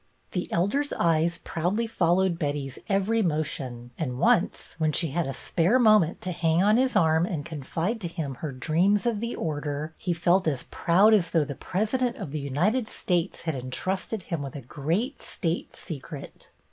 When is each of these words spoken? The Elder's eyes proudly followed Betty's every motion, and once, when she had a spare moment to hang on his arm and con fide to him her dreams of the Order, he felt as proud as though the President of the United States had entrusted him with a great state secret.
The 0.31 0.51
Elder's 0.51 0.91
eyes 0.93 1.37
proudly 1.43 1.85
followed 1.85 2.39
Betty's 2.39 2.79
every 2.89 3.21
motion, 3.21 3.91
and 3.99 4.17
once, 4.17 4.73
when 4.79 4.91
she 4.93 5.09
had 5.09 5.27
a 5.27 5.33
spare 5.35 5.77
moment 5.77 6.21
to 6.21 6.31
hang 6.31 6.63
on 6.63 6.77
his 6.77 6.95
arm 6.95 7.27
and 7.27 7.45
con 7.45 7.61
fide 7.61 8.01
to 8.01 8.07
him 8.07 8.33
her 8.41 8.51
dreams 8.51 9.05
of 9.05 9.19
the 9.19 9.35
Order, 9.35 9.93
he 9.99 10.11
felt 10.11 10.47
as 10.47 10.63
proud 10.71 11.13
as 11.13 11.29
though 11.29 11.45
the 11.45 11.53
President 11.53 12.17
of 12.17 12.31
the 12.31 12.39
United 12.39 12.89
States 12.89 13.41
had 13.43 13.53
entrusted 13.53 14.23
him 14.23 14.41
with 14.41 14.55
a 14.55 14.61
great 14.61 15.21
state 15.21 15.75
secret. 15.75 16.49